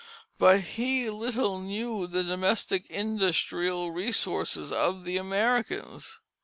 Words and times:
But 0.39 0.61
he 0.61 1.11
little 1.11 1.61
knew 1.61 2.07
the 2.07 2.23
domestic 2.23 2.89
industrial 2.89 3.91
resources 3.91 4.71
of 4.71 5.05
the 5.05 5.17
Americans. 5.17 6.19